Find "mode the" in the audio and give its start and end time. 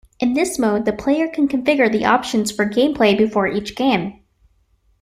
0.57-0.93